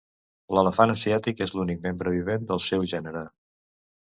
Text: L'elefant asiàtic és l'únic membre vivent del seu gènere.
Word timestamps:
L'elefant 0.57 0.93
asiàtic 0.93 1.43
és 1.47 1.53
l'únic 1.57 1.83
membre 1.85 2.15
vivent 2.15 2.49
del 2.53 2.63
seu 2.71 2.89
gènere. 2.95 3.25